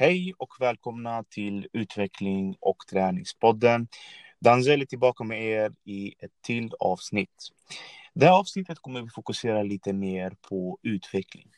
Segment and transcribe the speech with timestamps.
[0.00, 3.88] Hej och välkomna till Utveckling och träningspodden.
[4.40, 7.48] Danzel är tillbaka med er i ett till avsnitt.
[8.14, 11.50] Det här avsnittet kommer vi fokusera lite mer på utveckling.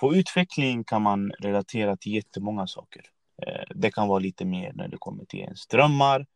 [0.00, 3.02] För utveckling kan man relatera till jättemånga saker.
[3.46, 6.26] Eh, det kan vara lite mer när det kommer till ens drömmar,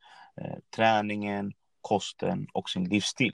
[0.40, 3.32] eh, träningen, kosten och sin livsstil.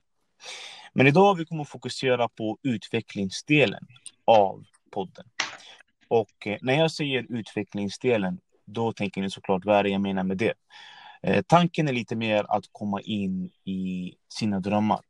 [0.93, 3.87] Men idag vi kommer fokusera på utvecklingsdelen
[4.25, 5.27] av podden.
[6.09, 10.23] Och eh, när jag säger utvecklingsdelen, då tänker ni såklart vad är det jag menar
[10.23, 10.55] med det.
[11.23, 15.01] Eh, tanken är lite mer att komma in i sina drömmar.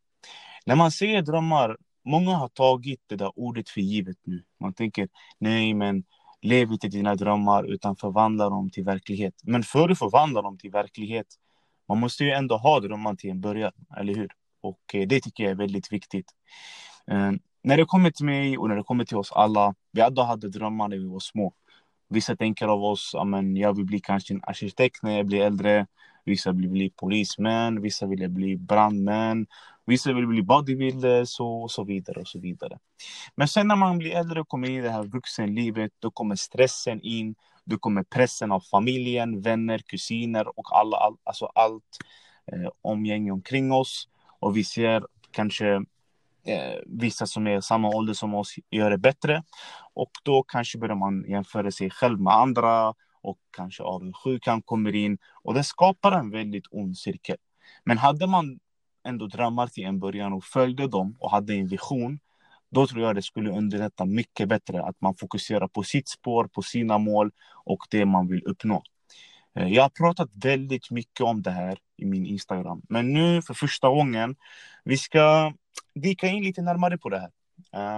[0.66, 4.44] När man säger drömmar, många har tagit det där ordet för givet nu.
[4.60, 6.04] Man tänker, nej men
[6.42, 9.34] lev inte dina drömmar utan förvandla dem till verklighet.
[9.42, 11.26] Men för att förvandla dem till verklighet,
[11.88, 14.28] man måste ju ändå ha drömmar till en början, eller hur?
[14.60, 16.26] Och eh, det tycker jag är väldigt viktigt.
[17.10, 20.24] Eh, när det kommer till mig och när det kommer till oss alla, vi alla
[20.24, 21.52] hade drömmar när vi var små.
[22.08, 25.86] Vissa tänker av oss, amen, jag vill bli kanske en arkitekt när jag blir äldre.
[26.24, 29.46] Vissa vill bli polismän, vissa vill bli brandmän,
[29.86, 32.78] vissa vill bli bodybuilders och så vidare och så vidare.
[33.36, 36.36] Men sen när man blir äldre och kommer in i det här vuxenlivet, då kommer
[36.36, 41.98] stressen in, då kommer pressen av familjen, vänner, kusiner och alla, all, alltså allt
[42.52, 44.08] eh, omgänge omkring oss.
[44.38, 45.82] Och vi ser kanske
[46.46, 49.42] eh, vissa som är samma ålder som oss gör det bättre.
[49.94, 55.18] Och då kanske börjar man jämföra sig själv med andra och kanske avundsjukan kommer in
[55.42, 57.36] och det skapar en väldigt ond cirkel.
[57.84, 58.58] Men hade man
[59.06, 62.18] ändå drömmar till en början och följde dem och hade en vision,
[62.70, 66.62] då tror jag det skulle underlätta mycket bättre att man fokuserar på sitt spår, på
[66.62, 67.30] sina mål
[67.64, 68.82] och det man vill uppnå.
[69.54, 73.54] Eh, jag har pratat väldigt mycket om det här i min Instagram, men nu för
[73.54, 74.36] första gången,
[74.84, 75.52] vi ska
[75.94, 77.30] dyka in lite närmare på det här.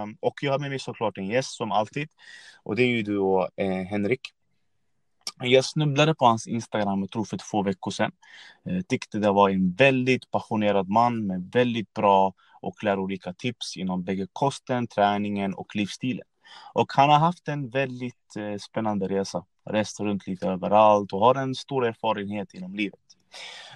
[0.03, 2.09] Um, och jag har med mig såklart en gäst som alltid.
[2.63, 4.21] Och det är ju då eh, Henrik.
[5.41, 8.11] Jag snubblade på hans Instagram, jag tror för två veckor sedan.
[8.63, 14.03] Jag tyckte det var en väldigt passionerad man med väldigt bra och lärorika tips inom
[14.03, 16.25] bägge kosten, träningen och livsstilen.
[16.73, 19.45] Och han har haft en väldigt eh, spännande resa.
[19.69, 22.99] Rest runt lite överallt och har en stor erfarenhet inom livet.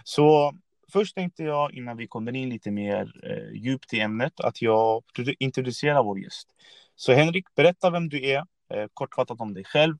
[0.03, 0.53] Så
[0.93, 5.03] Först tänkte jag, innan vi kommer in lite mer eh, djupt i ämnet, att jag
[5.39, 6.47] introducerar vår gäst.
[6.95, 8.37] Så Henrik, berätta vem du är,
[8.73, 9.97] eh, kortfattat om dig själv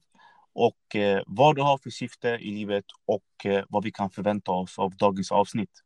[0.54, 4.52] och eh, vad du har för syfte i livet och eh, vad vi kan förvänta
[4.52, 5.84] oss av dagens avsnitt.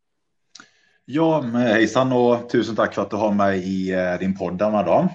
[1.06, 4.84] Ja, hejsan och tusen tack för att du har mig i eh, din podd denna
[4.84, 5.10] dag.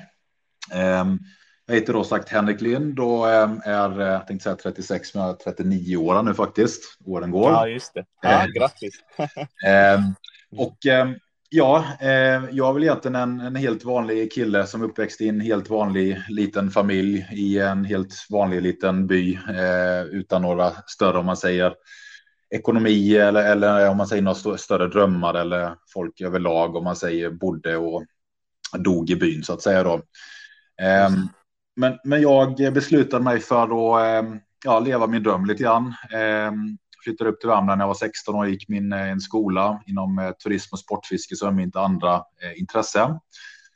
[0.73, 1.19] Ehm,
[1.73, 5.23] jag heter då sagt Henrik Lind och ehm, är, eh, jag tänkte säga 36, men
[5.23, 6.99] jag är 39 år nu faktiskt.
[7.05, 7.51] Åren går.
[7.51, 8.05] Ja, just det.
[8.23, 8.95] Ja, grattis.
[9.67, 10.01] Ehm,
[10.57, 11.15] och ehm,
[11.49, 11.85] ja,
[12.51, 16.23] jag är väl egentligen en, en helt vanlig kille som uppväxt i en helt vanlig
[16.29, 21.75] liten familj i en helt vanlig liten by eh, utan några större, om man säger,
[22.51, 27.31] ekonomi eller, eller om man säger några större drömmar eller folk överlag om man säger
[27.31, 28.05] bodde och
[28.79, 30.03] dog i byn så att säga då.
[30.81, 31.29] Mm
[31.77, 35.95] men, men jag beslutade mig för att ehm, ja, leva min dröm lite grann.
[36.15, 39.83] Ehm, flyttade upp till Värmland när jag var 16 och gick min eh, en skola
[39.87, 43.19] inom eh, turism och sportfiske som mitt andra eh, intresse.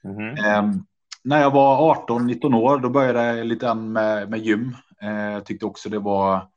[0.04, 0.84] Mm.
[1.24, 4.76] när jag var 18-19 år då började jag lite grann med, med gym.
[5.00, 6.48] Jag tyckte också det var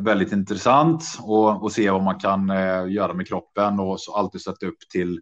[0.00, 1.02] väldigt intressant
[1.62, 2.48] att se vad man kan
[2.88, 5.20] göra med kroppen och så alltid sätta upp till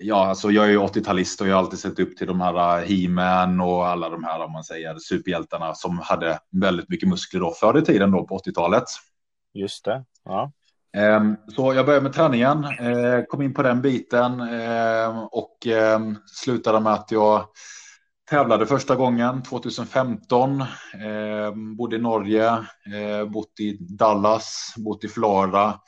[0.00, 2.78] Ja, alltså jag är ju 80-talist och jag har alltid sett upp till de här
[2.78, 7.40] äh, He-Man och alla de här, om man säger, superhjältarna som hade väldigt mycket muskler
[7.40, 8.84] då förr i tiden då på 80-talet.
[9.54, 10.04] Just det.
[10.24, 10.52] Ja.
[10.96, 16.16] Ehm, så jag började med träningen, eh, kom in på den biten ehm, och ehm,
[16.26, 17.44] slutade med att jag
[18.30, 20.64] tävlade första gången 2015.
[21.76, 25.80] Bodde i Norge, eh, bott i Dallas, bott i Florida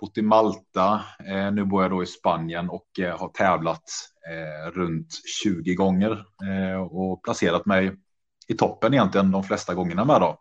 [0.00, 1.00] bott i Malta.
[1.26, 3.84] Eh, nu bor jag då i Spanien och eh, har tävlat
[4.30, 5.08] eh, runt
[5.42, 7.92] 20 gånger eh, och placerat mig
[8.48, 10.38] i toppen egentligen de flesta gångerna med då.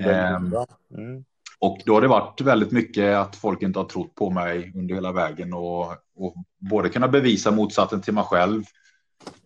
[0.00, 0.54] Ehm,
[0.98, 1.24] mm.
[1.60, 4.94] Och då har det varit väldigt mycket att folk inte har trott på mig under
[4.94, 6.34] hela vägen och, och
[6.70, 8.64] både kunna bevisa motsatsen till mig själv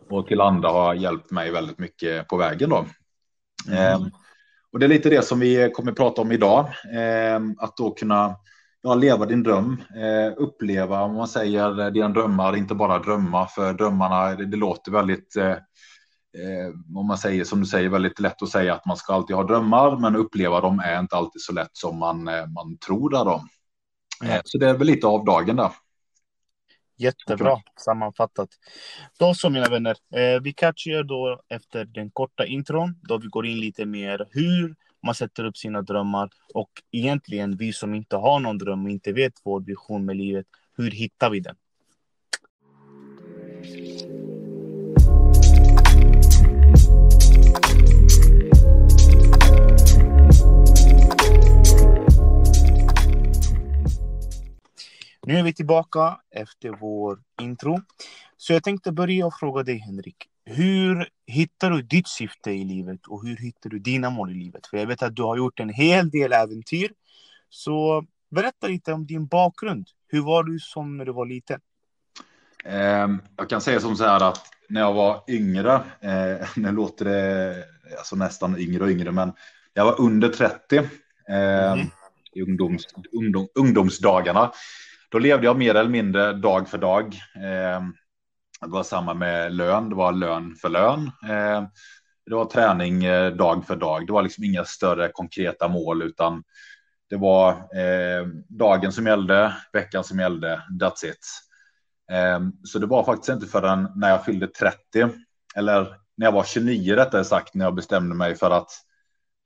[0.08, 2.86] och till andra har hjälpt mig väldigt mycket på vägen då.
[3.68, 3.78] Mm.
[3.78, 4.10] Ehm,
[4.72, 6.68] och det är lite det som vi kommer prata om idag.
[6.94, 8.36] Ehm, att då kunna
[8.82, 13.72] ja, leva din dröm, eh, uppleva, om man säger dina drömmar, inte bara drömma, för
[13.72, 18.42] drömmarna, det, det låter väldigt, eh, eh, om man säger som du säger, väldigt lätt
[18.42, 21.52] att säga att man ska alltid ha drömmar, men uppleva dem är inte alltid så
[21.52, 23.44] lätt som man, eh, man tror där då.
[24.24, 24.40] Mm.
[24.44, 25.70] Så det är väl lite av dagen där.
[26.96, 28.48] Jättebra sammanfattat.
[29.18, 33.46] Då så mina vänner, eh, vi catchar då efter den korta intron då vi går
[33.46, 36.30] in lite mer hur man sätter upp sina drömmar.
[36.54, 40.46] Och egentligen, vi som inte har någon dröm och inte vet vår vision med livet,
[40.76, 41.56] hur hittar vi den?
[55.26, 57.80] Nu är vi tillbaka efter vår intro.
[58.42, 60.16] Så jag tänkte börja och fråga dig Henrik.
[60.44, 64.66] Hur hittar du ditt syfte i livet och hur hittar du dina mål i livet?
[64.66, 66.92] För jag vet att du har gjort en hel del äventyr.
[67.48, 69.86] Så berätta lite om din bakgrund.
[70.08, 71.60] Hur var du som när du var liten?
[72.64, 77.04] Ehm, jag kan säga som så här att när jag var yngre, eh, nu låter
[77.04, 77.54] det
[77.98, 79.32] alltså nästan yngre och yngre, men
[79.74, 80.84] jag var under 30 eh,
[81.28, 81.86] mm.
[82.32, 84.52] i ungdoms, ungdom, ungdomsdagarna.
[85.08, 87.16] Då levde jag mer eller mindre dag för dag.
[88.62, 91.10] Det var samma med lön, det var lön för lön.
[91.28, 91.64] Eh,
[92.26, 94.06] det var träning eh, dag för dag.
[94.06, 96.42] Det var liksom inga större konkreta mål, utan
[97.10, 101.26] det var eh, dagen som gällde, veckan som gällde, that's it.
[102.64, 104.76] Så det var faktiskt inte förrän när jag fyllde 30,
[105.56, 108.70] eller när jag var 29 rättare sagt, när jag bestämde mig för att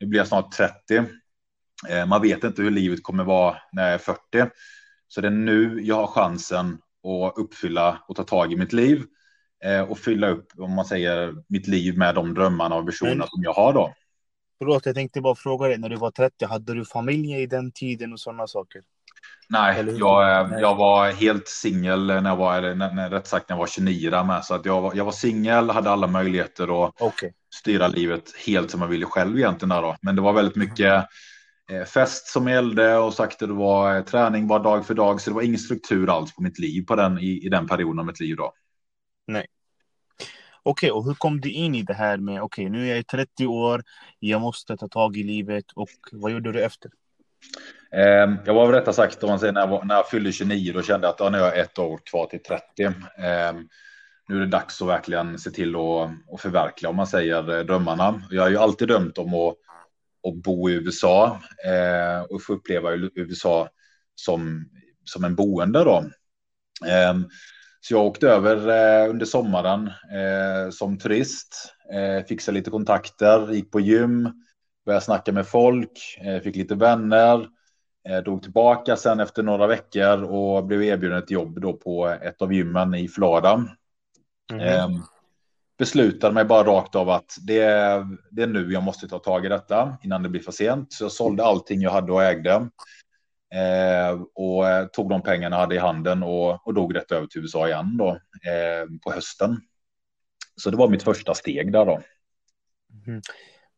[0.00, 1.04] nu blir jag snart 30.
[2.06, 4.20] Man vet inte hur livet kommer vara när jag är 40.
[5.08, 9.04] Så det är nu jag har chansen att uppfylla och ta tag i mitt liv
[9.64, 13.28] eh, och fylla upp, om man säger, mitt liv med de drömmarna och visionerna Men,
[13.28, 13.94] som jag har då.
[14.58, 17.72] Förlåt, jag tänkte bara fråga dig, när du var 30, hade du familj i den
[17.72, 18.82] tiden och sådana saker?
[19.48, 20.60] Nej, jag, eh, Nej.
[20.60, 24.10] jag var helt singel när jag var, när, när, rätt sagt när jag var 29
[24.10, 24.44] där med.
[24.44, 27.30] Så att jag var, jag var singel, hade alla möjligheter att okay.
[27.54, 29.68] styra livet helt som jag ville själv egentligen.
[29.68, 29.96] Där då.
[30.02, 31.04] Men det var väldigt mycket Eh,
[31.86, 35.20] fest som gällde och sagt att det var eh, träning var dag för dag.
[35.20, 37.98] Så det var ingen struktur alls på mitt liv på den, i, i den perioden
[37.98, 38.36] av mitt liv.
[38.36, 38.52] Då.
[39.26, 39.46] Nej.
[40.62, 42.96] Okej, okay, och hur kom du in i det här med okej, okay, nu är
[42.96, 43.82] jag 30 år,
[44.18, 46.90] jag måste ta tag i livet och vad gjorde du efter?
[47.92, 50.32] Eh, jag var väl rättare sagt, om man säger, när, jag var, när jag fyllde
[50.32, 52.84] 29, då kände jag att ja, nu har jag ett år kvar till 30.
[52.84, 52.92] Eh,
[54.28, 58.22] nu är det dags att verkligen se till att, att förverkliga, om man säger, drömmarna.
[58.30, 59.54] Jag har ju alltid drömt om att
[60.26, 63.68] och bo i USA eh, och få uppleva USA
[64.14, 64.70] som,
[65.04, 66.04] som en boende då.
[66.86, 67.14] Eh,
[67.80, 73.70] så jag åkte över eh, under sommaren eh, som turist, eh, fixade lite kontakter, gick
[73.70, 74.30] på gym,
[74.86, 77.48] började snacka med folk, eh, fick lite vänner,
[78.24, 82.52] drog tillbaka sen efter några veckor och blev erbjuden ett jobb då på ett av
[82.52, 83.66] gymmen i Florida.
[84.52, 85.02] Mm
[85.78, 89.46] beslutade mig bara rakt av att det är, det är nu jag måste ta tag
[89.46, 90.92] i detta innan det blir för sent.
[90.92, 92.68] Så jag sålde allting jag hade och ägde
[93.54, 97.26] eh, och eh, tog de pengarna jag hade i handen och, och dog rätt över
[97.26, 99.60] till USA igen då eh, på hösten.
[100.56, 102.00] Så det var mitt första steg där då.
[103.06, 103.22] Mm.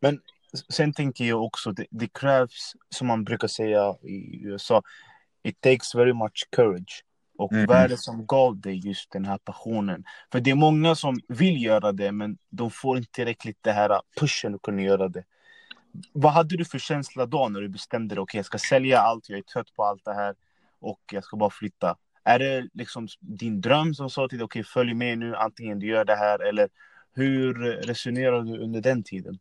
[0.00, 0.20] Men
[0.68, 4.82] sen tänker jag också, det, det krävs som man brukar säga i USA,
[5.42, 7.04] it takes very much courage.
[7.38, 7.66] Och mm.
[7.66, 10.04] vad är det som gav dig just den här passionen?
[10.32, 14.00] För det är många som vill göra det, men de får inte tillräckligt det här
[14.20, 15.24] pushen att kunna göra det.
[16.12, 18.20] Vad hade du för känsla då när du bestämde dig?
[18.20, 20.34] Okej, okay, jag ska sälja allt, jag är trött på allt det här
[20.80, 21.96] och jag ska bara flytta.
[22.24, 25.78] Är det liksom din dröm som sa till dig, okej, okay, följ med nu, antingen
[25.78, 26.68] du gör det här eller
[27.14, 29.38] hur resonerar du under den tiden?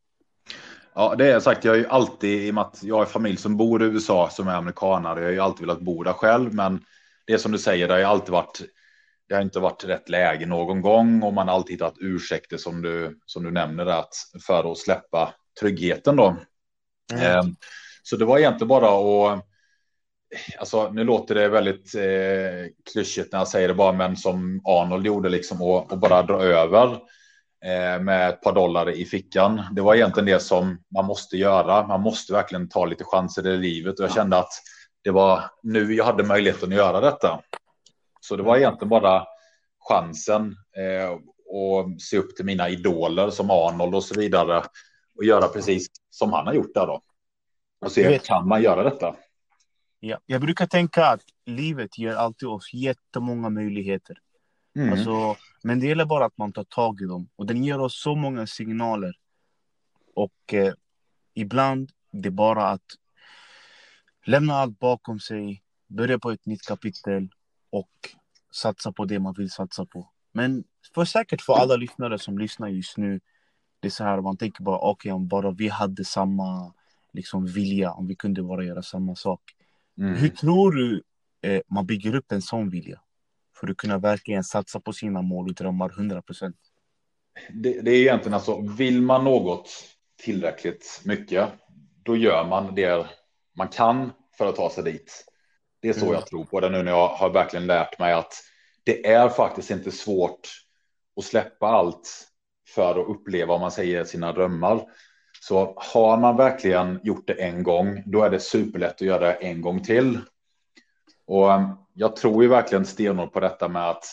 [0.93, 1.65] Ja, det är sagt.
[1.65, 4.29] Jag har ju alltid, i och med att jag har familj som bor i USA
[4.31, 6.83] som är amerikanare, jag har ju alltid velat bo där själv, men
[7.27, 8.61] det är som du säger, det har alltid varit.
[9.29, 12.81] Det har inte varit rätt läge någon gång och man har alltid hittat ursäkter som
[12.81, 14.13] du som du nämner att
[14.47, 16.37] för att släppa tryggheten då.
[17.13, 17.23] Mm.
[17.23, 17.43] Eh,
[18.03, 19.43] så det var egentligen bara att.
[20.59, 25.05] Alltså, nu låter det väldigt eh, klyschigt när jag säger det bara, men som Arnold
[25.05, 26.93] gjorde liksom och, och bara dra över
[27.65, 29.61] eh, med ett par dollar i fickan.
[29.71, 31.87] Det var egentligen det som man måste göra.
[31.87, 34.51] Man måste verkligen ta lite chanser i livet och jag kände att
[35.07, 37.41] det var nu jag hade möjligheten att göra detta.
[38.21, 39.25] Så det var egentligen bara
[39.89, 44.63] chansen eh, och se upp till mina idoler som Arnold och så vidare
[45.17, 47.01] och göra precis som han har gjort där då.
[47.81, 49.15] Och se, vet, kan man göra detta?
[49.99, 54.17] Ja, jag brukar tänka att livet ger alltid oss jättemånga möjligheter.
[54.75, 54.93] Mm.
[54.93, 57.29] Alltså, men det gäller bara att man tar tag i dem.
[57.35, 59.13] Och den ger oss så många signaler.
[60.15, 60.73] Och eh,
[61.33, 62.85] ibland det är bara att
[64.27, 67.29] lämna allt bakom sig, börja på ett nytt kapitel
[67.69, 67.89] och
[68.53, 70.09] satsa på det man vill satsa på.
[70.31, 70.63] Men
[70.95, 73.19] för säkert för alla lyssnare som lyssnar just nu,
[73.79, 76.73] det är så här, man tänker bara okej okay, om bara vi hade samma
[77.13, 79.41] liksom, vilja, om vi kunde bara göra samma sak.
[79.97, 80.15] Mm.
[80.15, 81.03] Hur tror du
[81.41, 83.01] eh, man bygger upp en sån vilja?
[83.59, 86.57] För att kunna verkligen satsa på sina mål och drömmar 100 procent.
[87.53, 89.69] Det, det är egentligen alltså, vill man något
[90.23, 91.49] tillräckligt mycket,
[92.03, 93.07] då gör man det
[93.57, 95.25] man kan för att ta sig dit.
[95.81, 96.13] Det är så mm.
[96.13, 98.33] jag tror på det nu när jag har verkligen lärt mig att
[98.83, 100.49] det är faktiskt inte svårt
[101.17, 102.27] att släppa allt
[102.67, 104.81] för att uppleva, om man säger, sina drömmar.
[105.41, 109.33] Så har man verkligen gjort det en gång, då är det superlätt att göra det
[109.33, 110.19] en gång till.
[111.25, 114.05] Och um, jag tror ju verkligen stenhårt på detta med att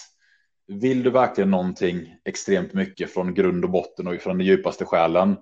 [0.67, 5.37] vill du verkligen någonting extremt mycket från grund och botten och från den djupaste själen,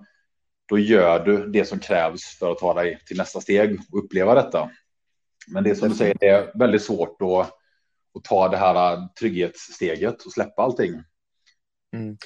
[0.73, 4.35] då gör du det som krävs för att ta dig till nästa steg och uppleva
[4.35, 4.71] detta.
[5.47, 7.53] Men det som du säger, det är väldigt svårt att,
[8.15, 11.03] att ta det här trygghetssteget och släppa allting.
[11.95, 12.17] Mm.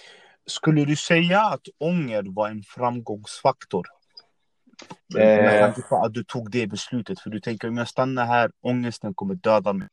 [0.46, 3.86] Skulle du säga att ånger var en framgångsfaktor?
[5.18, 9.34] Eh, att du tog det beslutet, för du tänker om jag stannar här, ångesten kommer
[9.34, 9.88] döda mig.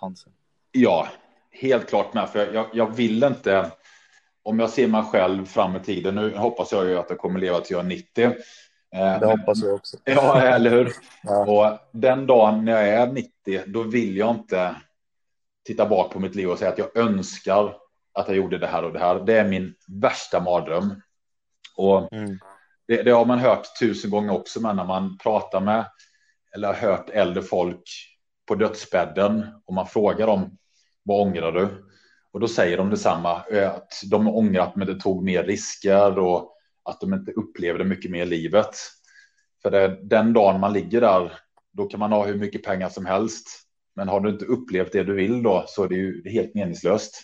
[0.00, 0.32] Chansen.
[0.72, 1.08] Ja,
[1.50, 3.70] helt klart med, för jag, jag vill inte,
[4.44, 7.40] om jag ser mig själv fram i tiden, nu hoppas jag ju att jag kommer
[7.40, 8.24] leva till jag är 90.
[8.24, 9.96] Eh, det hoppas jag också.
[10.04, 10.92] Ja, eller hur?
[11.22, 11.46] Ja.
[11.46, 14.76] Och den dagen när jag är 90, då vill jag inte
[15.64, 17.76] titta bak på mitt liv och säga att jag önskar
[18.12, 19.20] att jag gjorde det här och det här.
[19.20, 21.02] Det är min värsta mardröm.
[21.76, 22.38] Och mm.
[22.88, 25.84] det, det, har man hört tusen gånger också, men när man pratar med
[26.54, 27.82] eller har hört äldre folk
[28.46, 30.58] på dödsbädden och man frågar dem
[31.02, 31.68] vad ångrar du?
[32.34, 36.56] Och då säger de detsamma, eh, att de ångrar att de tog mer risker och
[36.82, 38.70] att de inte upplevde mycket mer livet.
[39.62, 41.32] För det, den dagen man ligger där,
[41.72, 43.46] då kan man ha hur mycket pengar som helst.
[43.94, 47.22] Men har du inte upplevt det du vill då så är det ju helt meningslöst.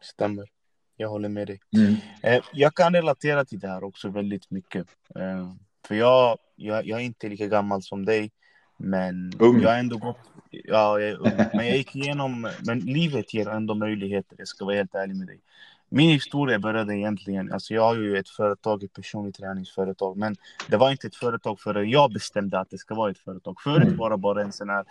[0.00, 0.48] Stämmer.
[0.96, 1.60] Jag håller med dig.
[1.76, 1.94] Mm.
[2.22, 4.86] Eh, jag kan relatera till det här också väldigt mycket.
[5.16, 5.52] Eh,
[5.86, 8.30] för jag, jag, jag är inte lika gammal som dig.
[8.76, 9.60] Men ung.
[9.60, 10.18] jag har ändå gått...
[10.50, 11.46] Ja, jag är ung.
[11.54, 12.48] Men jag gick igenom...
[12.66, 14.36] Men livet ger ändå möjligheter.
[14.38, 15.40] Jag ska vara helt ärlig med dig.
[15.88, 20.36] Min historia började egentligen, alltså jag har ju ett företag, ett personligt träningsföretag, men
[20.68, 23.60] det var inte ett företag förrän jag bestämde att det ska vara ett företag.
[23.60, 23.96] Förut mm.
[23.96, 24.84] var det bara en sån här,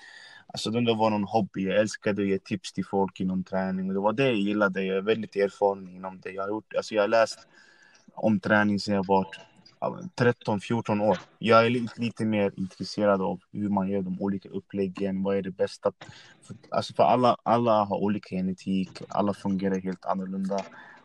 [0.48, 4.00] alltså det var någon hobby, jag älskade att ge tips till folk inom träning, det
[4.00, 6.32] var det jag gillade, jag är väldigt erfaren inom det.
[6.32, 7.40] Jag har, gjort, alltså jag har läst
[8.14, 9.28] om träning sedan jag var
[9.80, 11.18] 13-14 år.
[11.40, 15.52] Jag är lite, mer intresserad av hur man gör de olika uppläggen, vad är det
[15.52, 15.92] bästa?
[16.44, 20.60] För, alltså för alla, alla har olika genetik, alla fungerar helt annorlunda.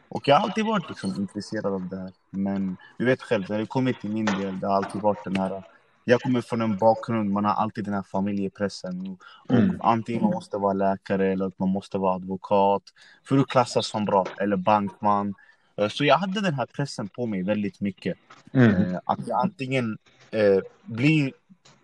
[0.08, 2.12] Och jag har alltid varit liksom intresserad av det här.
[2.30, 5.36] Men du vet själv, när det kommer till min del, det har alltid varit den
[5.36, 5.62] här
[6.04, 9.16] jag kommer från en bakgrund, man har alltid den här familjepressen.
[9.48, 9.80] Och mm.
[9.80, 12.82] Antingen man måste vara läkare eller att man måste vara advokat
[13.24, 15.34] för att klassas som bra, eller bankman.
[15.80, 18.18] Eh, så jag hade den här pressen på mig väldigt mycket.
[18.52, 18.74] Mm.
[18.74, 19.98] Eh, att jag antingen
[20.30, 21.32] eh, blir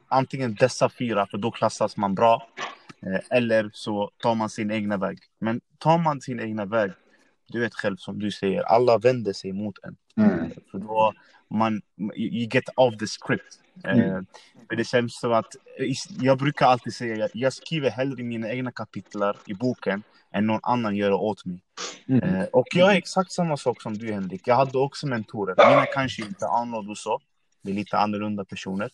[0.08, 2.48] antingen dessa fyra, för då klassas man bra.
[3.30, 5.18] eller så tar man sin egna väg.
[5.38, 6.92] Men tar man sin egna väg,
[7.48, 9.96] du vet själv som du säger, alla vänder sig mot en.
[10.24, 10.50] Mm.
[10.70, 11.12] För då
[11.50, 11.82] man,
[12.16, 13.60] you get off the script.
[13.84, 14.26] Mm.
[14.68, 15.56] men det känns som att,
[16.20, 20.02] jag brukar alltid säga, jag skriver hellre mina egna kapitlar i boken
[20.36, 21.62] än någon annan gör åt mig.
[22.08, 22.34] Mm.
[22.34, 24.42] Eh, och jag är exakt samma sak som du Henrik.
[24.44, 25.70] Jag hade också mentorer.
[25.70, 26.46] Mina kanske inte
[26.90, 27.20] och så.
[27.62, 28.90] Det är lite annorlunda personer.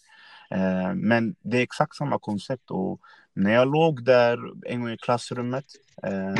[0.50, 2.70] Eh, men det är exakt samma koncept.
[2.70, 3.00] Och
[3.34, 5.64] när jag låg där en gång i klassrummet,
[6.02, 6.34] eh,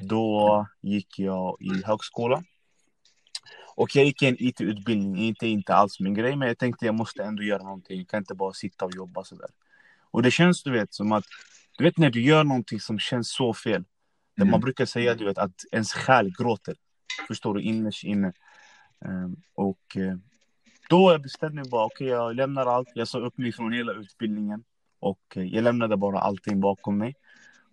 [0.00, 2.44] då gick jag i högskolan.
[3.74, 7.22] Och jag gick en IT-utbildning, inte, inte alls min grej, men jag tänkte jag måste
[7.22, 7.98] ändå göra någonting.
[7.98, 9.48] Jag kan inte bara sitta och jobba sådär.
[10.10, 11.24] Och det känns, du vet, som att,
[11.78, 13.84] du vet när du gör någonting som känns så fel.
[14.38, 14.50] Mm.
[14.50, 16.76] Man brukar säga du vet, att ens själ gråter.
[17.26, 17.62] Förstår du?
[17.62, 18.32] Innerst inne.
[19.04, 20.16] Um, och uh,
[20.88, 22.88] då bestämde jag bara, okej okay, jag lämnar allt.
[22.94, 24.64] Jag sa upp mig från hela utbildningen.
[25.00, 27.14] Och uh, jag lämnade bara allting bakom mig.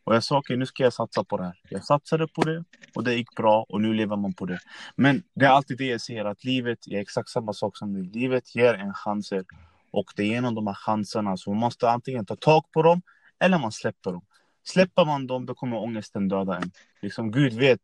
[0.04, 1.60] Och jag sa okej, okay, nu ska jag satsa på det här.
[1.70, 2.64] Jag satsade på det
[2.96, 4.60] och det gick bra och nu lever man på det.
[4.96, 8.04] Men det är alltid det jag ser, att livet är exakt samma sak som nu.
[8.04, 9.44] Livet ger en chanser
[9.92, 13.02] och det är genom de här chanserna som man måste antingen ta tag på dem
[13.40, 14.26] eller man släpper dem.
[14.68, 16.72] Släpper man dem, då kommer ångesten döda en.
[17.02, 17.82] Liksom, Gud vet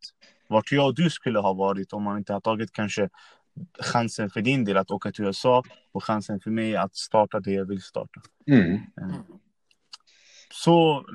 [0.47, 3.09] vart jag och du skulle ha varit om man inte har tagit kanske
[3.79, 7.51] chansen för din del att åka till USA och chansen för mig att starta det
[7.51, 8.21] jag vill starta.
[8.47, 8.73] Mm.
[8.73, 9.19] Eh,
[10.53, 11.05] så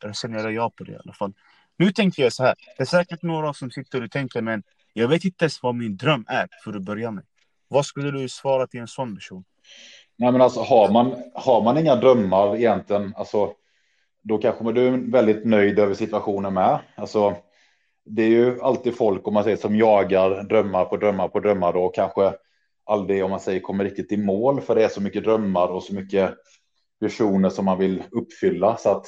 [0.00, 1.32] resonerar jag på det i alla fall.
[1.76, 4.62] Nu tänkte jag så här, det är säkert några som sitter och tänker men
[4.92, 7.24] jag vet inte ens vad min dröm är för att börja med.
[7.68, 9.44] Vad skulle du svara till en sån person?
[10.16, 13.52] Nej men alltså har man, har man inga drömmar egentligen, alltså
[14.28, 16.78] då kanske man är väldigt nöjd över situationen med.
[16.94, 17.36] Alltså,
[18.04, 21.72] det är ju alltid folk om man säger som jagar drömmar på drömmar på drömmar
[21.72, 22.32] då kanske
[22.84, 25.82] aldrig om man säger kommer riktigt i mål för det är så mycket drömmar och
[25.82, 26.34] så mycket
[27.00, 29.06] visioner som man vill uppfylla så att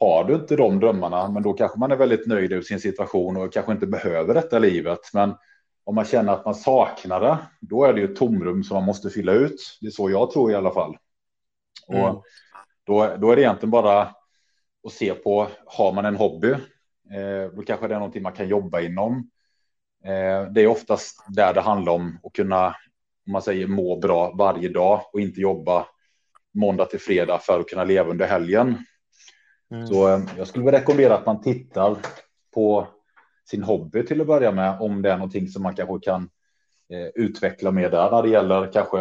[0.00, 3.36] har du inte de drömmarna men då kanske man är väldigt nöjd över sin situation
[3.36, 5.34] och kanske inte behöver detta livet men
[5.84, 8.84] om man känner att man saknar det, då är det ju ett tomrum som man
[8.84, 9.78] måste fylla ut.
[9.80, 10.96] Det är så jag tror i alla fall.
[11.88, 12.02] Mm.
[12.02, 12.24] Och
[12.86, 14.08] då, då är det egentligen bara
[14.86, 18.48] att se på, har man en hobby, eh, då kanske det är någonting man kan
[18.48, 19.30] jobba inom.
[20.04, 22.66] Eh, det är oftast där det handlar om att kunna,
[23.26, 25.86] om man säger må bra varje dag och inte jobba
[26.54, 28.84] måndag till fredag för att kunna leva under helgen.
[29.70, 29.86] Mm.
[29.86, 31.96] Så eh, jag skulle rekommendera att man tittar
[32.54, 32.88] på
[33.50, 36.30] sin hobby till att börja med, om det är någonting som man kanske kan
[36.92, 39.00] eh, utveckla mer där när det gäller kanske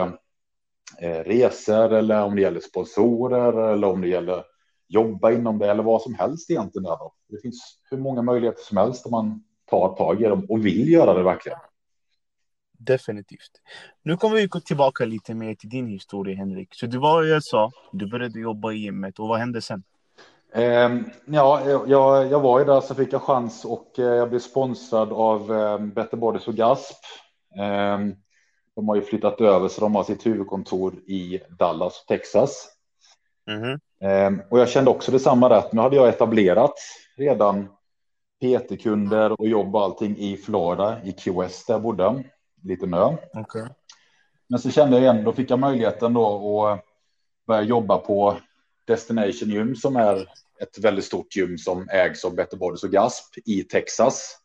[1.01, 4.43] eh, resor eller om det gäller sponsorer eller om det gäller
[4.89, 6.83] jobba inom det eller vad som helst egentligen.
[6.83, 7.13] Där då.
[7.29, 10.91] Det finns hur många möjligheter som helst om man tar tag i dem och vill
[10.91, 11.59] göra det verkligen.
[12.77, 13.51] Definitivt.
[14.03, 16.69] Nu kommer vi gå tillbaka lite mer till din historia, Henrik.
[16.71, 19.83] Så du var i USA, du började jobba i gymmet och vad hände sen?
[20.53, 20.89] Eh,
[21.25, 25.13] ja, jag, jag var ju där så fick jag chans och eh, jag blev sponsrad
[25.13, 27.03] av eh, Better Bodies och Gasp.
[27.57, 27.99] Eh,
[28.75, 32.67] de har ju flyttat över så de har sitt huvudkontor i Dallas, Texas.
[33.47, 33.79] Mm -hmm.
[34.49, 35.63] Och jag kände också detsamma där.
[35.71, 36.73] Nu hade jag etablerat
[37.17, 37.67] redan
[38.41, 42.23] PT-kunder och jobb och allting i Florida, i Key West där jag bodde,
[42.63, 43.17] liten ö.
[43.33, 43.67] Okay.
[44.47, 46.85] Men så kände jag igen, då fick jag möjligheten då att
[47.47, 48.37] börja jobba på
[48.87, 50.29] Destination Gym som är
[50.61, 54.37] ett väldigt stort gym som ägs av Better Bodies och Gasp i Texas.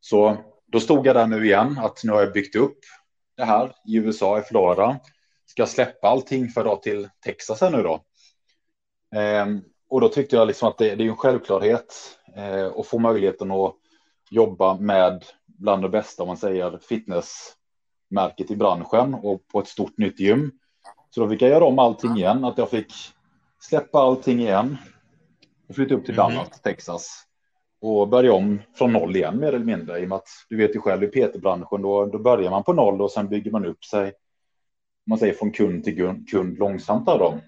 [0.00, 2.78] Så då stod jag där nu igen att nu har jag byggt upp
[3.36, 5.00] det här i USA, i Florida.
[5.46, 8.00] Ska jag släppa allting för att till Texas här nu då?
[9.14, 12.98] Ehm, och då tyckte jag liksom att det, det är en självklarhet eh, att få
[12.98, 13.74] möjligheten att
[14.30, 19.98] jobba med bland det bästa om man säger fitnessmärket i branschen och på ett stort
[19.98, 20.50] nytt gym.
[21.10, 22.92] Så då fick jag göra om allting igen, att jag fick
[23.60, 24.76] släppa allting igen
[25.68, 26.16] och flytta upp till.
[26.16, 26.58] Dallas, mm.
[26.62, 27.24] Texas
[27.80, 30.00] och börja om från noll igen mer eller mindre.
[30.00, 32.72] I och med att du vet ju själv i PT-branschen då, då börjar man på
[32.72, 34.12] noll och sen bygger man upp sig.
[35.06, 37.38] Man säger från kund till kund, kund långsamt där då.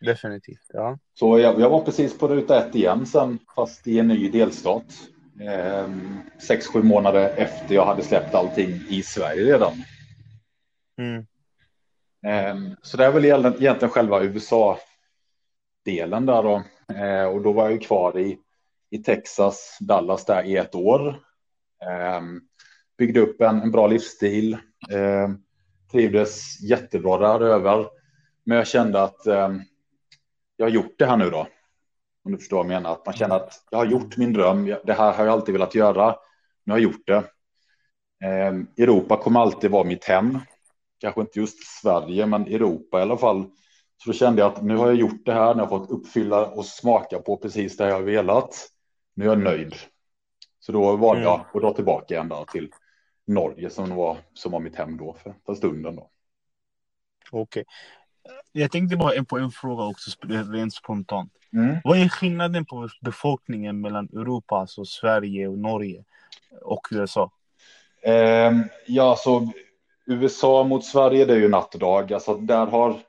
[0.00, 0.98] Definitivt, ja.
[1.14, 4.84] Så jag, jag, var precis på ruta ett igen sen, fast i en ny delstat.
[5.40, 5.88] Eh,
[6.38, 9.72] sex, sju månader efter jag hade släppt allting i Sverige redan.
[10.98, 11.26] Mm.
[12.26, 16.62] Eh, så det är väl egentligen själva USA-delen där då.
[16.94, 18.38] Eh, och då var jag ju kvar i,
[18.90, 21.08] i Texas, Dallas där i ett år.
[21.82, 22.20] Eh,
[22.98, 24.52] byggde upp en, en bra livsstil.
[24.90, 25.28] Eh,
[25.92, 27.86] trivdes jättebra där över.
[28.44, 29.62] Men jag kände att ehm,
[30.58, 31.46] jag har gjort det här nu då.
[32.24, 32.92] Om du förstår vad jag menar.
[32.92, 34.64] Att man känner att jag har gjort min dröm.
[34.84, 36.16] Det här har jag alltid velat göra.
[36.64, 37.16] Nu har jag gjort det.
[38.24, 40.38] Eh, Europa kommer alltid vara mitt hem.
[40.98, 43.50] Kanske inte just Sverige, men Europa i alla fall.
[43.96, 45.54] Så då kände jag att nu har jag gjort det här.
[45.54, 48.68] Nu har jag fått uppfylla och smaka på precis det jag har velat.
[49.14, 49.74] Nu är jag nöjd.
[50.58, 52.70] Så då valde jag att dra tillbaka ända till
[53.26, 55.96] Norge som var, som var mitt hem då för, för stunden.
[55.96, 56.10] Då.
[57.30, 57.64] Okej.
[58.52, 61.32] Jag tänkte bara på en fråga också, rent spontant.
[61.52, 61.76] Mm.
[61.84, 66.04] Vad är skillnaden på befolkningen mellan Europa, alltså Sverige och Norge
[66.62, 67.32] och USA?
[68.02, 68.52] Eh,
[68.86, 69.52] ja, så
[70.06, 72.12] USA mot Sverige, det är ju natt och dag.
[72.12, 73.00] Alltså, där har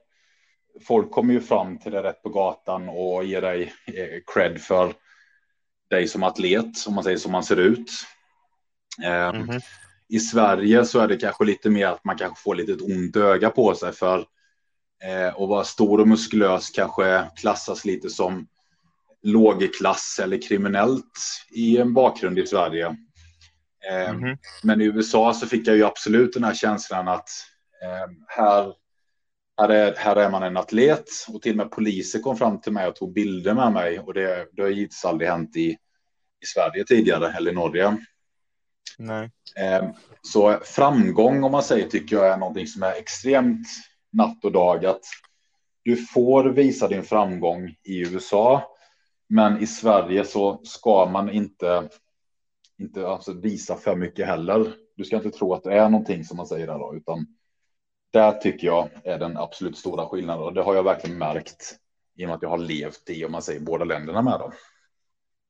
[0.87, 4.93] folk kommer ju fram till det rätt på gatan och ger dig eh, cred för
[5.89, 7.91] dig som atlet, om man säger som man ser ut.
[9.03, 9.61] Eh, mm -hmm.
[10.09, 13.49] I Sverige så är det kanske lite mer att man kanske får lite ont öga
[13.49, 14.25] på sig för Eh,
[15.35, 18.47] och vara stor och muskulös kanske klassas lite som
[19.21, 21.19] lågklass eller kriminellt
[21.51, 22.85] i en bakgrund i Sverige.
[23.89, 24.37] Eh, mm -hmm.
[24.63, 27.29] Men i USA så fick jag ju absolut den här känslan att
[27.83, 28.73] eh, här,
[29.57, 32.73] här, är, här är man en atlet och till och med poliser kom fram till
[32.73, 35.69] mig och tog bilder med mig och det, det har givetvis aldrig hänt i,
[36.41, 37.97] i Sverige tidigare eller i Norge.
[38.97, 39.29] Nej.
[40.21, 43.67] Så framgång om man säger tycker jag är någonting som är extremt
[44.13, 44.27] Mm.
[44.27, 45.03] natt och dag att
[45.83, 48.75] du får visa din framgång i USA,
[49.29, 51.89] men i Sverige så ska man inte,
[52.79, 54.73] inte alltså visa för mycket heller.
[54.95, 57.27] Du ska inte tro att det är någonting som man säger där då, utan
[58.11, 61.79] där tycker jag är den absolut stora skillnaden och det har jag verkligen märkt
[62.15, 64.51] i och med att jag har levt i, om man säger båda länderna med dem.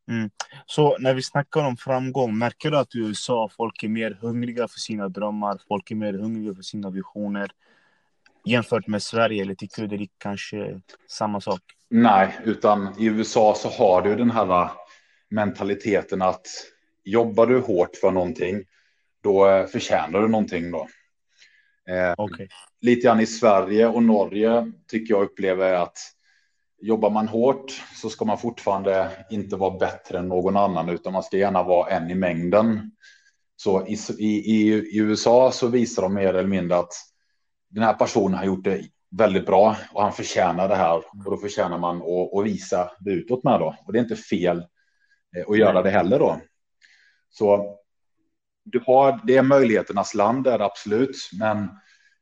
[0.10, 0.30] Mm.
[0.66, 4.68] Så när vi snackar om framgång, märker du att i USA folk är mer hungriga
[4.68, 7.52] för sina drömmar, folk är mer hungriga för sina visioner?
[8.50, 9.42] Jämfört med Sverige?
[9.42, 11.62] Eller tycker du det är kanske samma sak?
[11.90, 14.70] Nej, utan i USA så har du den här
[15.30, 16.48] mentaliteten att
[17.04, 18.64] jobbar du hårt för någonting,
[19.24, 20.88] då eh, förtjänar du någonting då.
[21.90, 22.48] Eh, okay.
[22.82, 25.98] Lite grann i Sverige och Norge tycker jag upplever att
[26.82, 31.24] jobbar man hårt så ska man fortfarande inte vara bättre än någon annan, utan man
[31.24, 32.92] ska gärna vara en i mängden.
[33.56, 36.94] Så i, i, i USA så visar de mer eller mindre att
[37.70, 41.38] den här personen har gjort det väldigt bra och han förtjänar det här och då
[41.38, 43.76] förtjänar man att, att visa det utåt med då.
[43.86, 44.58] Och det är inte fel
[45.38, 46.42] eh, att göra det heller då.
[47.30, 47.76] Så
[48.64, 51.70] du har, det är möjligheternas land är det absolut, men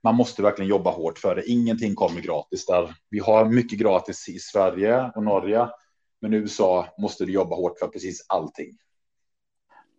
[0.04, 1.50] man måste verkligen jobba hårt för det.
[1.50, 2.96] Ingenting kommer gratis där.
[3.10, 5.68] Vi har mycket gratis i Sverige och Norge,
[6.22, 8.78] men i USA måste du jobba hårt för precis allting.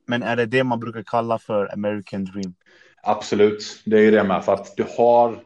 [0.06, 2.54] Men är det det man brukar kalla för American dream?
[3.08, 5.44] Absolut, det är ju det med för att du har.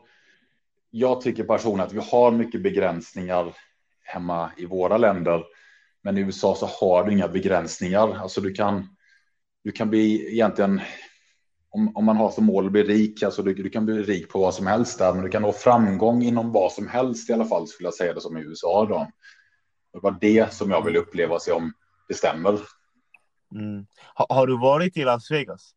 [0.91, 3.57] Jag tycker personligen att vi har mycket begränsningar
[4.03, 5.45] hemma i våra länder,
[6.03, 8.19] men i USA så har du inga begränsningar.
[8.19, 8.97] Alltså du kan.
[9.65, 10.81] Du kan bli egentligen
[11.71, 14.29] om, om man har som mål att bli rik, alltså du, du, kan bli rik
[14.29, 17.33] på vad som helst där, men du kan nå framgång inom vad som helst i
[17.33, 19.11] alla fall, skulle jag säga det som i USA då.
[19.93, 21.73] Det var det som jag vill uppleva, se om
[22.09, 22.59] det stämmer.
[23.55, 23.87] Mm.
[24.15, 25.75] Ha, har du varit i Las Vegas?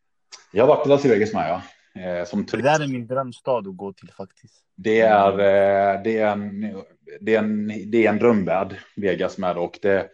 [0.52, 1.62] Jag har varit i Las Vegas med, ja.
[1.95, 4.63] Eh, som det där är min drömstad att gå till faktiskt.
[4.75, 6.62] Det är, eh, det är, en,
[7.21, 9.58] det är, en, det är en drömvärld, Vegas med.
[9.58, 10.10] Och det,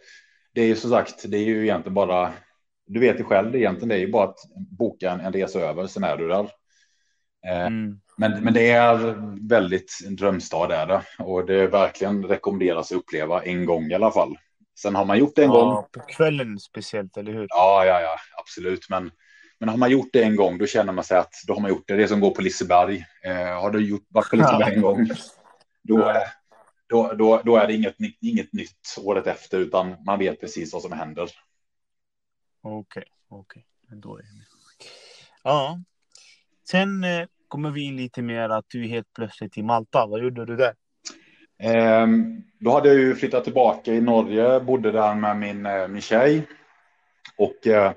[0.54, 2.32] det är ju som sagt, det är ju egentligen bara
[2.86, 5.60] du vet ju själv, det egentligen det är ju bara att boka en, en resa
[5.60, 6.50] över, sen är du där.
[7.46, 8.00] Eh, mm.
[8.16, 9.16] Men, men det är
[9.48, 13.94] väldigt en drömstad är det och det är verkligen rekommenderas att uppleva en gång i
[13.94, 14.36] alla fall.
[14.78, 15.84] Sen har man gjort det en ja, gång.
[15.92, 17.46] På kvällen speciellt, eller hur?
[17.48, 18.86] Ja, ja, ja, absolut.
[18.90, 19.10] Men,
[19.62, 21.70] men har man gjort det en gång, då känner man sig att då har man
[21.70, 21.96] gjort det.
[21.96, 23.06] Det som går på Liseberg.
[23.24, 25.08] Eh, har du gjort, varit på Liseberg en gång,
[25.82, 26.14] då,
[26.88, 30.82] då, då, då är det inget, inget nytt året efter, utan man vet precis vad
[30.82, 31.30] som händer.
[32.62, 33.66] Okej, okej.
[33.88, 34.28] Då är det.
[35.42, 35.80] Ja.
[36.70, 40.06] Sen eh, kommer vi in lite mer att du är helt plötsligt i Malta.
[40.06, 40.74] Vad gjorde du där?
[41.58, 42.06] Eh,
[42.58, 46.48] då hade jag ju flyttat tillbaka i Norge, bodde där med min, eh, min tjej.
[47.36, 47.92] Och, eh,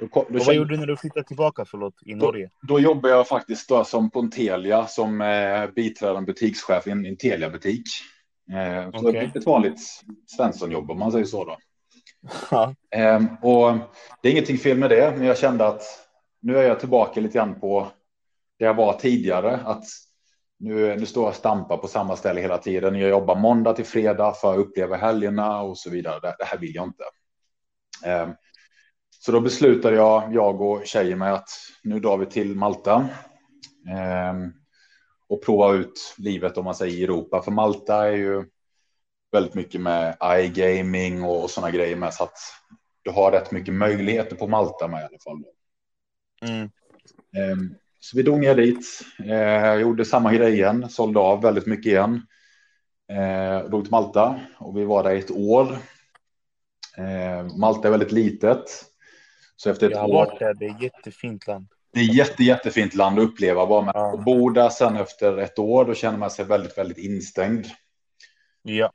[0.00, 2.50] då, då vad gjorde du när du flyttade tillbaka förlåt, i Norge?
[2.62, 6.90] Då, då jobbade jag faktiskt då som på en Telia som eh, biträdande butikschef i
[6.90, 7.82] en, en Telia-butik.
[8.52, 9.30] Eh, så okay.
[9.34, 9.80] ett vanligt
[10.26, 11.56] Svenssonjobb om man säger så då.
[12.90, 13.72] Ehm, och
[14.22, 15.82] det är ingenting fel med det, men jag kände att
[16.42, 17.88] nu är jag tillbaka lite grann på
[18.58, 19.56] det jag var tidigare.
[19.64, 19.84] Att
[20.58, 22.94] nu, nu står jag och stampar på samma ställe hela tiden.
[22.94, 26.20] Jag jobbar måndag till fredag för att uppleva helgerna och så vidare.
[26.20, 27.04] Det, det här vill jag inte.
[28.04, 28.30] Ehm,
[29.22, 31.48] så då beslutade jag, jag och tjejen med att
[31.82, 33.08] nu drar vi till Malta.
[33.88, 34.52] Ehm,
[35.28, 37.42] och prova ut livet om man säger i Europa.
[37.42, 38.44] För Malta är ju
[39.32, 42.38] väldigt mycket med iGaming och sådana grejer med så att
[43.02, 45.44] du har rätt mycket möjligheter på Malta med i alla fall.
[46.50, 46.70] Mm.
[47.36, 48.84] Ehm, så vi ner dit,
[49.24, 52.26] eh, gjorde samma grej igen, sålde av väldigt mycket igen.
[53.12, 55.78] Eh, drog till Malta och vi var där ett år.
[56.96, 58.89] Eh, Malta är väldigt litet.
[59.62, 60.08] Så efter ett Jag har.
[60.08, 61.66] Varit där, det är jättefint land.
[61.92, 63.66] Det är jätte, jättefint land att uppleva.
[63.66, 64.14] Bara med ja.
[64.14, 67.66] att bo där sen efter ett år, då känner man sig väldigt, väldigt instängd.
[68.62, 68.92] Ja.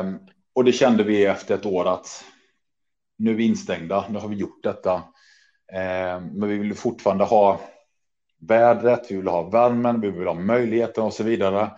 [0.00, 0.18] Um,
[0.54, 2.24] och det kände vi efter ett år att
[3.18, 4.94] nu är vi instängda, nu har vi gjort detta.
[4.94, 7.60] Um, men vi vill fortfarande ha
[8.40, 11.70] vädret, vi vill ha värmen, vi vill ha möjligheten och så vidare.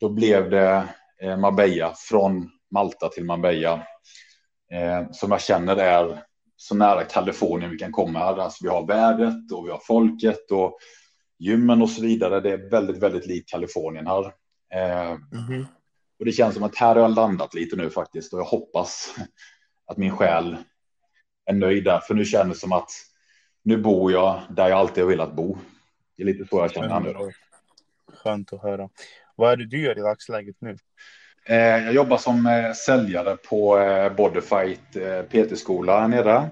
[0.00, 0.88] Då blev det
[1.22, 3.86] eh, Marbella från Malta till Marbella
[4.72, 6.29] eh, som jag känner är
[6.60, 8.20] så nära Kalifornien vi kan komma.
[8.20, 10.78] Alltså vi har vädret och vi har folket och
[11.38, 12.40] gymmen och så vidare.
[12.40, 14.24] Det är väldigt, väldigt likt Kalifornien här.
[14.74, 15.66] Eh, mm -hmm.
[16.18, 19.14] Och det känns som att här har jag landat lite nu faktiskt och jag hoppas
[19.86, 20.56] att min själ
[21.44, 22.00] är nöjd där.
[22.00, 22.90] För nu känns det som att
[23.62, 25.58] nu bor jag där jag alltid har velat bo.
[26.16, 27.14] Det är lite så jag känner nu.
[28.14, 28.88] Skönt att höra.
[29.36, 30.76] Vad är det du gör i dagsläget nu?
[31.50, 34.96] Eh, jag jobbar som eh, säljare på eh, Bodyfight
[35.30, 36.50] PT-skola här nere.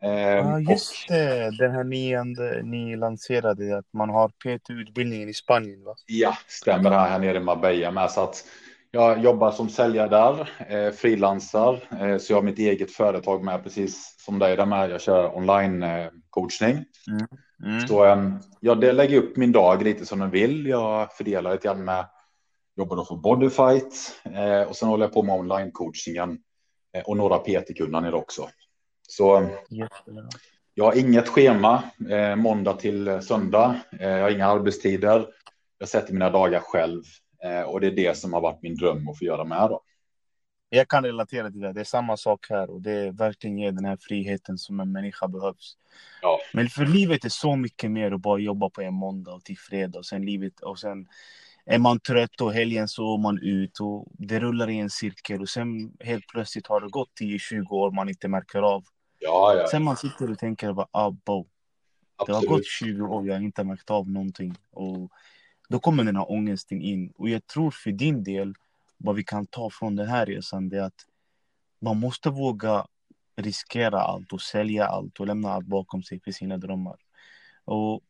[0.00, 1.50] Ja, just det.
[1.58, 5.94] Den här nionde ni lanserade, att man har PT-utbildningen i Spanien, va?
[6.06, 8.10] Ja, stämmer här, här nere i Marbella med.
[8.10, 8.44] Så att
[8.90, 13.62] jag jobbar som säljare där, eh, frilansar, eh, så jag har mitt eget företag med
[13.62, 14.90] precis som dig där med.
[14.90, 16.84] Jag kör online eh, coachning.
[17.08, 17.26] Mm.
[17.64, 17.88] Mm.
[17.88, 20.66] Så eh, jag lägger upp min dag lite som den vill.
[20.66, 22.04] Jag fördelar lite grann med
[22.76, 26.38] jobbar då för Bodyfight eh, och sen håller jag på med online coachingen
[26.96, 28.48] eh, och några PT-kunder också.
[29.08, 29.48] Så
[30.74, 33.80] jag har inget schema eh, måndag till söndag.
[34.00, 35.26] Eh, jag har inga arbetstider.
[35.78, 37.02] Jag sätter mina dagar själv
[37.46, 39.70] Eh, och det är det som har varit min dröm att få göra med.
[39.70, 39.82] Då.
[40.68, 41.72] Jag kan relatera till det.
[41.72, 44.92] Det är samma sak här och det är verkligen ger den här friheten som en
[44.92, 45.76] människa behövs.
[46.22, 46.38] Ja.
[46.52, 49.58] Men för livet är så mycket mer att bara jobba på en måndag och till
[49.58, 51.08] fredag och sen livet och sen
[51.66, 55.40] är man trött och helgen så är man ut och det rullar i en cirkel
[55.40, 58.84] och sen helt plötsligt har det gått 10-20 år man inte märker av.
[59.18, 59.66] Ja, ja.
[59.70, 61.46] Sen man sitter och tänker bara, ah, bo.
[62.26, 64.54] Det har gått 20 år, jag har inte märkt av någonting.
[64.70, 65.12] Och
[65.68, 67.12] då kommer den här ångesten in.
[67.14, 68.54] Och jag tror för din del,
[68.96, 71.06] vad vi kan ta från den här resan, det är att
[71.80, 72.86] man måste våga
[73.36, 76.96] riskera allt och sälja allt och lämna allt bakom sig för sina drömmar.
[77.64, 78.00] Och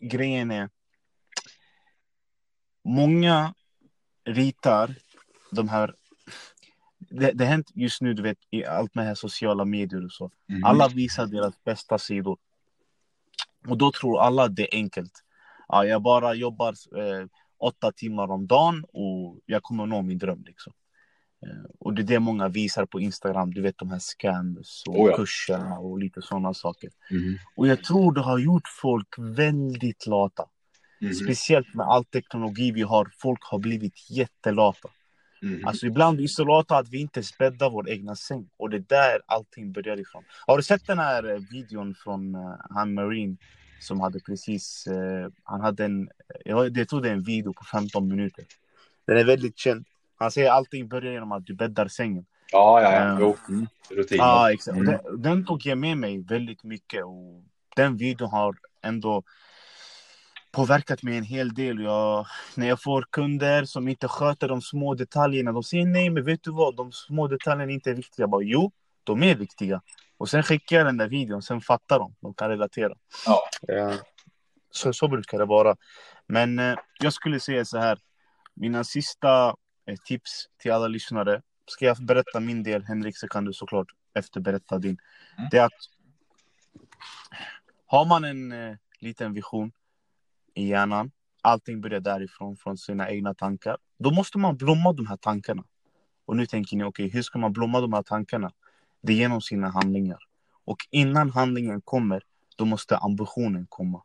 [0.00, 0.70] grejen är,
[2.88, 3.54] många
[4.24, 4.94] ritar
[5.50, 5.94] de här
[6.98, 10.30] det, det hänt just nu, du vet, i allt med här sociala medier och så.
[10.48, 10.64] Mm.
[10.64, 12.38] Alla visar deras bästa sidor.
[13.68, 15.12] Och då tror alla att det är enkelt.
[15.68, 17.26] Ja, jag bara jobbar eh,
[17.58, 20.44] åtta timmar om dagen och jag kommer nå min dröm.
[20.46, 20.72] Liksom.
[21.46, 25.00] Eh, och det är det många visar på Instagram, du vet de här scams och
[25.00, 25.16] oh ja.
[25.16, 26.90] kurserna och lite sådana saker.
[27.10, 27.38] Mm.
[27.56, 30.44] Och jag tror det har gjort folk väldigt lata.
[31.00, 31.14] Mm.
[31.14, 34.88] Speciellt med all teknologi vi har, folk har blivit jättelata.
[35.42, 35.66] Mm.
[35.66, 38.48] Alltså ibland är vi så lata att vi inte bäddar vår egna säng.
[38.56, 40.24] Och det är där allting börjar ifrån.
[40.46, 43.36] Har du sett den här eh, videon från uh, han Marine
[43.80, 46.08] som hade precis, uh, han hade en,
[46.44, 48.44] jag tror det är en video på 15 minuter.
[49.06, 49.86] Den är väldigt känd.
[50.18, 52.26] Han säger allting börjar genom att du bäddar sängen.
[52.52, 53.16] Ja, ja, ja.
[53.20, 53.36] Jo.
[53.48, 53.66] Mm.
[53.90, 54.18] Rutin.
[54.18, 54.76] Ja, exakt.
[54.76, 54.86] Mm.
[54.86, 57.04] Den, den, tog jag med mig väldigt mycket.
[57.04, 57.44] Och
[57.76, 59.22] den videon har ändå
[60.50, 61.80] påverkat mig en hel del.
[61.80, 66.24] Jag, när jag får kunder som inte sköter de små detaljerna, de säger nej, men
[66.24, 68.22] vet du vad, de små detaljerna är inte viktiga.
[68.22, 68.72] Jag bara, jo,
[69.04, 69.82] de är viktiga.
[70.16, 72.94] Och sen skickar jag den där videon, sen fattar de, de kan relatera.
[73.26, 73.42] Ja.
[74.70, 75.76] Så, så brukar det vara.
[76.26, 77.98] Men eh, jag skulle säga så här,
[78.54, 79.54] mina sista
[79.86, 81.42] eh, tips till alla lyssnare.
[81.66, 84.98] Ska jag berätta min del, Henrik, så kan du såklart efterberätta din.
[85.38, 85.48] Mm.
[85.50, 85.72] Det är att
[87.86, 89.72] har man en eh, liten vision
[90.58, 91.10] i hjärnan.
[91.42, 93.76] Allting börjar därifrån, från sina egna tankar.
[93.98, 95.64] Då måste man blomma de här tankarna.
[96.24, 98.52] Och nu tänker ni, okej, okay, hur ska man blomma de här tankarna?
[99.02, 100.18] Det är genom sina handlingar.
[100.64, 102.22] Och innan handlingen kommer,
[102.56, 104.02] då måste ambitionen komma.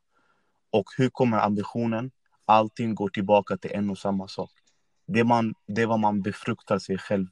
[0.71, 2.11] Och hur kommer ambitionen?
[2.45, 4.51] Allting går tillbaka till en och samma sak.
[5.07, 7.27] Det, man, det är vad man befruktar sig själv.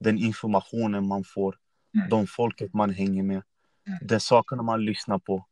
[0.00, 1.58] Den informationen man får.
[1.94, 2.08] Mm.
[2.08, 3.42] De folket man hänger med.
[3.86, 3.98] Mm.
[4.02, 5.46] De sakerna man lyssnar på.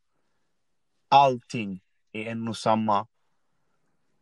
[1.08, 1.80] Allting
[2.12, 3.06] i en och samma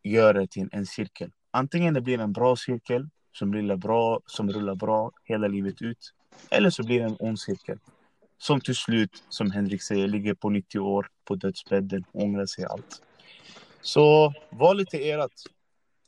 [0.03, 1.31] gör det till en cirkel.
[1.51, 6.13] Antingen det blir en bra cirkel som rullar bra, som rullar bra hela livet ut.
[6.51, 7.79] Eller så blir det en ond cirkel.
[8.37, 12.65] Som till slut, som Henrik säger, ligger på 90 år på dödsbädden och ångrar sig
[12.65, 13.01] allt.
[13.81, 15.31] Så var lite erat.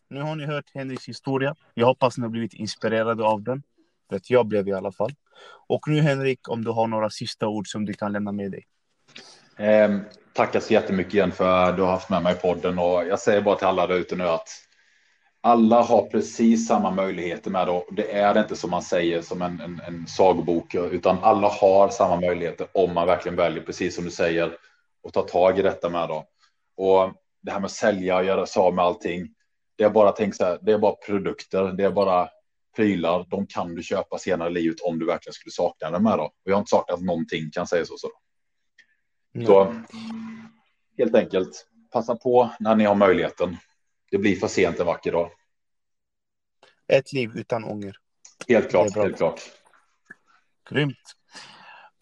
[0.10, 1.56] Nu har ni hört Henriks historia.
[1.74, 3.64] Jag hoppas ni har blivit inspirerade av den.
[4.10, 5.12] För att jag blev i alla fall.
[5.68, 8.66] Och nu Henrik, om du har några sista ord som du kan lämna med dig.
[9.58, 10.02] Ehm,
[10.34, 13.20] tackar så jättemycket igen för att du har haft med mig i podden och jag
[13.20, 14.50] säger bara till alla där ute nu att
[15.42, 17.84] alla har precis samma möjligheter med det.
[17.92, 22.20] Det är inte som man säger som en, en, en sagobok, utan alla har samma
[22.20, 24.58] möjligheter om man verkligen väljer, precis som du säger,
[25.04, 26.26] och ta tag i detta med då.
[26.78, 29.28] Och det här med att sälja och göra sig av med allting.
[29.78, 32.30] Det är bara tänk så här, det är bara produkter, det är bara
[32.76, 33.26] prylar.
[33.30, 36.24] De kan du köpa senare i livet om du verkligen skulle sakna dem här då.
[36.24, 37.98] Och jag har inte saknat någonting kan säga så.
[37.98, 38.08] så.
[39.46, 39.76] Så
[40.98, 43.58] helt enkelt passa på när ni har möjligheten.
[44.12, 45.32] Det blir för sent en vacker dag.
[46.88, 47.96] Ett liv utan ånger.
[48.48, 49.42] Helt klart, helt klart.
[50.70, 51.16] Grymt.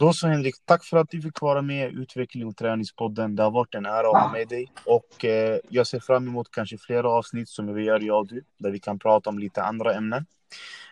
[0.01, 3.35] Då så Henrik, tack för att du fick vara med i Utveckling och träningspodden.
[3.35, 4.71] Det har varit en ära att ha med dig.
[4.85, 8.43] Och eh, jag ser fram emot kanske flera avsnitt som vi gör jag och du,
[8.57, 10.25] där vi kan prata om lite andra ämnen.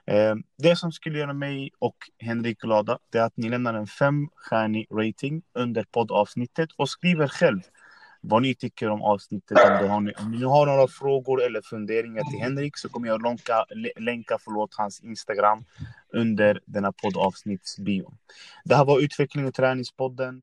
[0.06, 3.88] Eh, det som skulle göra mig och Henrik glada, det är att ni lämnar en
[3.88, 7.60] femstjärnig rating under poddavsnittet och skriver själv
[8.22, 9.58] vad ni tycker om avsnittet.
[9.82, 13.22] Om, har ni, om ni har några frågor eller funderingar till Henrik så kommer jag
[13.22, 13.66] länka,
[14.00, 15.66] länka förlåt, hans Instagram
[16.14, 18.14] under denna poddavsnittsbio.
[18.64, 20.42] Det här var Utveckling och träningspodden.